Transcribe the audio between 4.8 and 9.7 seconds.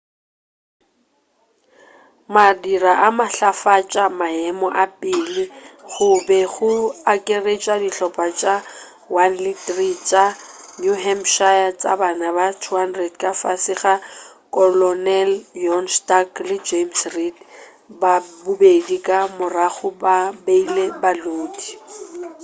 a pele go be go akaretša dihlopa tša 1 le